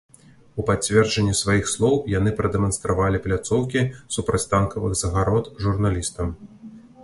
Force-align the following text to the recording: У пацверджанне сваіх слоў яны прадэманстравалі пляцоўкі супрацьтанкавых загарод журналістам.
У 0.61 0.63
пацверджанне 0.69 1.33
сваіх 1.41 1.65
слоў 1.73 1.99
яны 2.13 2.33
прадэманстравалі 2.41 3.23
пляцоўкі 3.27 3.85
супрацьтанкавых 4.19 4.99
загарод 5.03 5.55
журналістам. 5.67 6.27